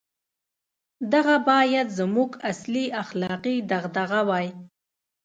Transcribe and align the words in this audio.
•دغه 1.13 1.35
باید 1.49 1.87
زموږ 1.99 2.29
اصلي 2.51 2.85
اخلاقي 3.03 3.55
دغدغه 3.71 4.21
وای. 4.29 4.47